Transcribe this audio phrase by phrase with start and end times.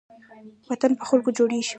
[0.69, 1.69] وطن په خلکو جوړېږي